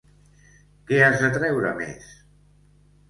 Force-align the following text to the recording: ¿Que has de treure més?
¿Que 0.87 0.97
has 1.07 1.21
de 1.25 1.29
treure 1.35 1.75
més? 1.83 2.09